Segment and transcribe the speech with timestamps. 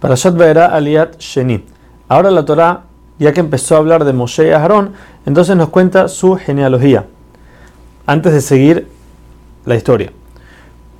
[0.00, 1.64] Parashat Vaera Aliat Sheni.
[2.08, 2.82] Ahora la Torah,
[3.18, 4.92] ya que empezó a hablar de Moshe y Aarón,
[5.26, 7.04] entonces nos cuenta su genealogía,
[8.06, 8.88] antes de seguir
[9.66, 10.10] la historia.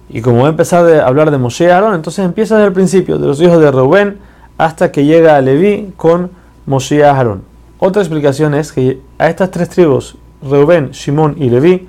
[0.08, 2.72] Y como va a empezar a hablar de Moshe y Aarón, entonces empieza desde el
[2.72, 4.18] principio, de los hijos de Rubén
[4.58, 6.30] hasta que llega a Leví con
[6.66, 7.42] Moshe y Aarón.
[7.78, 11.88] Otra explicación es que a estas tres tribus, Reuben, Shimón y Leví,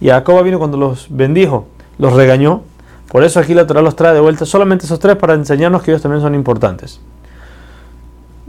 [0.00, 1.66] Jacob vino cuando los bendijo,
[1.98, 2.62] los regañó.
[3.14, 5.92] Por eso aquí la Torah los trae de vuelta solamente esos tres para enseñarnos que
[5.92, 7.00] ellos también son importantes.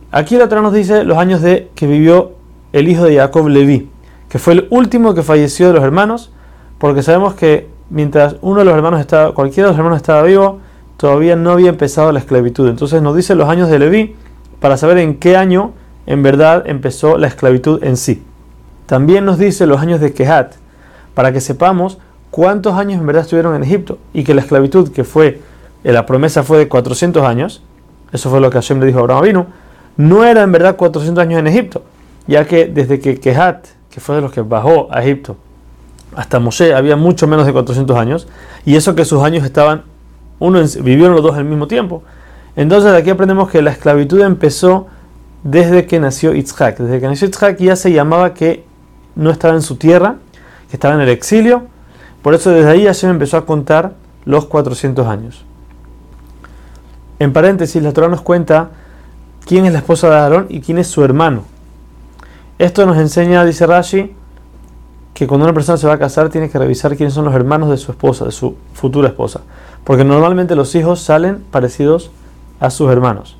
[0.09, 2.31] Aquí la Torah nos dice los años de que vivió
[2.73, 3.91] el hijo de Jacob Leví,
[4.27, 6.31] que fue el último que falleció de los hermanos,
[6.79, 10.61] porque sabemos que mientras uno de los hermanos estaba, cualquiera de los hermanos estaba vivo,
[10.97, 12.67] todavía no había empezado la esclavitud.
[12.67, 14.15] Entonces nos dice los años de Leví
[14.59, 15.73] para saber en qué año
[16.07, 18.23] en verdad empezó la esclavitud en sí.
[18.87, 20.55] También nos dice los años de Kehat,
[21.13, 21.99] para que sepamos
[22.35, 25.39] cuántos años en verdad estuvieron en Egipto y que la esclavitud que fue,
[25.85, 27.63] eh, la promesa fue de 400 años,
[28.11, 29.45] eso fue lo que Hashem le dijo a Abraham Avinu,
[29.95, 31.83] no era en verdad 400 años en Egipto,
[32.27, 35.37] ya que desde que Kehat, que fue de los que bajó a Egipto,
[36.13, 38.27] hasta Moshe había mucho menos de 400 años,
[38.65, 39.83] y eso que sus años estaban,
[40.39, 42.03] uno vivieron los dos al mismo tiempo.
[42.57, 44.87] Entonces de aquí aprendemos que la esclavitud empezó
[45.41, 46.79] desde que nació Yitzhak.
[46.79, 48.65] Desde que nació Yitzhak ya se llamaba que
[49.15, 50.17] no estaba en su tierra,
[50.69, 51.73] que estaba en el exilio.
[52.25, 53.93] Por eso desde ahí Hashem empezó a contar
[54.25, 55.45] los 400 años.
[57.19, 58.71] En paréntesis, la Torah nos cuenta
[59.45, 61.43] quién es la esposa de Aarón y quién es su hermano.
[62.57, 64.15] Esto nos enseña, dice Rashi,
[65.13, 67.69] que cuando una persona se va a casar tiene que revisar quiénes son los hermanos
[67.69, 69.41] de su esposa, de su futura esposa.
[69.83, 72.09] Porque normalmente los hijos salen parecidos
[72.59, 73.37] a sus hermanos.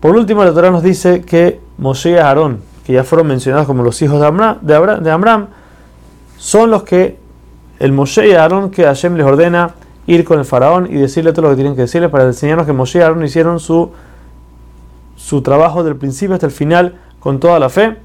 [0.00, 3.82] Por último, la Torah nos dice que Moshe y Aarón, que ya fueron mencionados como
[3.82, 5.46] los hijos de Amram, de Amram
[6.36, 7.23] son los que
[7.78, 9.74] el Moshe y Aarón que Hashem les ordena
[10.06, 12.72] ir con el faraón y decirle todo lo que tienen que decirle para enseñarnos que
[12.72, 13.90] Moshe y Aarón hicieron su,
[15.16, 17.96] su trabajo del principio hasta el final con toda la fe.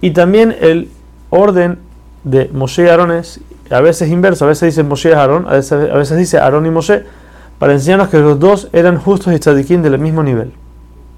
[0.00, 0.90] Y también el
[1.30, 1.78] orden
[2.24, 3.40] de Moshe y Aarón es
[3.70, 6.70] a veces inverso, a veces dice Moshe y Aarón, a veces, a dice Aarón y
[6.70, 7.04] Moshe,
[7.58, 10.52] para enseñarnos que los dos eran justos y tzadikim del mismo nivel.